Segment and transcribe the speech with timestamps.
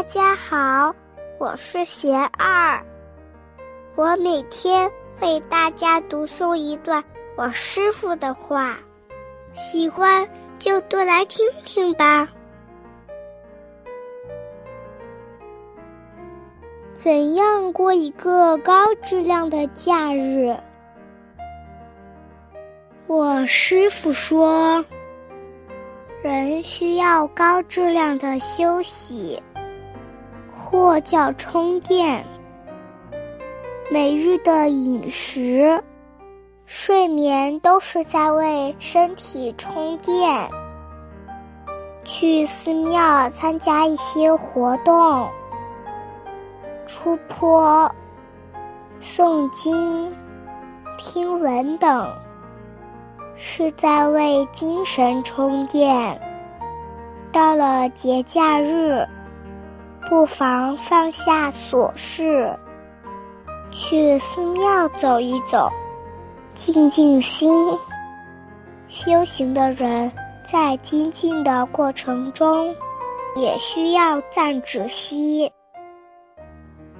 [0.00, 0.94] 大家好，
[1.38, 2.82] 我是贤二，
[3.96, 4.90] 我每天
[5.20, 7.04] 为大家读诵一段
[7.36, 8.78] 我师傅的话，
[9.52, 10.26] 喜欢
[10.58, 12.26] 就多来听听吧。
[16.94, 20.56] 怎样过一个高质量的假日？
[23.06, 24.82] 我师傅说，
[26.22, 29.42] 人需要高质量的休息，
[30.70, 32.24] 或叫充电。
[33.90, 35.82] 每日的饮食、
[36.64, 40.48] 睡眠都是在为身体充电。
[42.04, 45.28] 去寺庙参加一些活动。
[46.86, 47.90] 出坡、
[49.00, 50.12] 诵经、
[50.96, 52.08] 听闻等，
[53.34, 56.20] 是在为精神充电。
[57.32, 59.06] 到了节假日，
[60.10, 62.52] 不妨放下琐事，
[63.70, 65.70] 去寺庙走一走，
[66.52, 67.48] 静静心。
[68.88, 70.10] 修行的人
[70.42, 72.74] 在精进的过程中，
[73.36, 75.48] 也需要暂止息。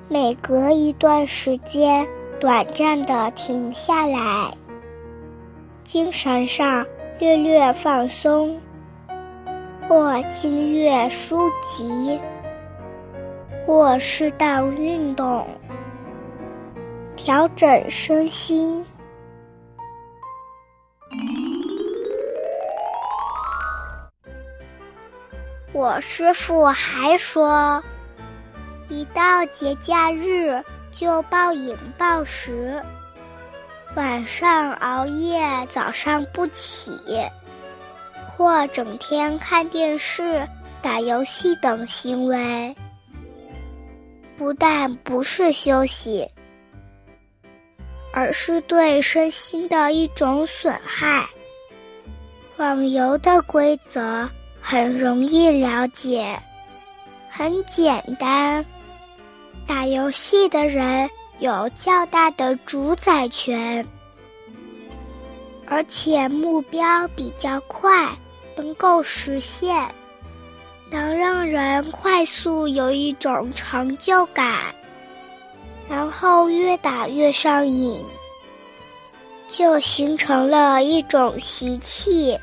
[0.06, 2.06] 每隔一段时间，
[2.38, 4.55] 短暂的停下来，
[5.83, 6.86] 精神上
[7.19, 8.56] 略略放松，
[9.88, 12.16] 或静阅书籍，
[13.71, 15.47] 或适当运动，
[17.15, 18.85] 调整身心。
[25.73, 27.81] 我师傅还说。
[28.89, 32.83] 一到节假日就暴饮暴食，
[33.95, 36.99] 晚上熬夜，早上不起，
[38.27, 40.45] 或整天看电视、
[40.83, 42.75] 打游戏等行为，
[44.41, 46.27] 不但不是休息，
[48.11, 51.28] 而是对身心的一种损害。
[52.56, 54.27] 网游的规则
[54.59, 56.41] 很容易了解，
[57.29, 58.65] 很简单。
[59.67, 63.87] 打游戏的人有较大的主宰权，
[65.67, 68.09] 而且目标比较快，
[68.56, 69.87] 能够实现，
[70.91, 74.75] 能让人快速有一种成就感，
[75.89, 78.05] 然后越打越上瘾，
[79.49, 82.37] 就形成了一种习气，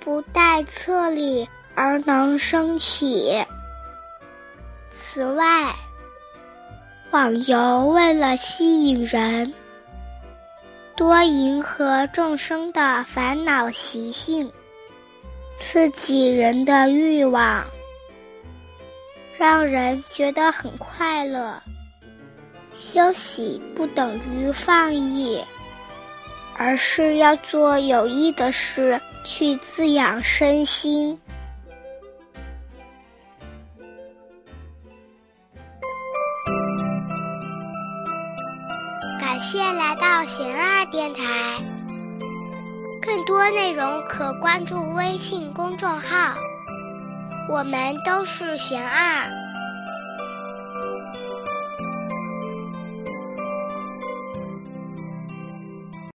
[0.00, 3.44] 不待策力而能升起。
[4.90, 5.72] 此外，
[7.12, 9.54] 网游为了吸引人，
[10.96, 14.50] 多迎合众生的烦恼习性，
[15.56, 17.64] 刺激人的欲望，
[19.38, 21.60] 让人觉得很快乐。
[22.74, 25.42] 休息不等于放逸，
[26.56, 31.18] 而是要做有益的事去滋养身心。
[39.18, 41.64] 感谢来到贤二电台，
[43.00, 46.34] 更多内容可关注微信公众号，
[47.50, 49.45] 我们都是贤二。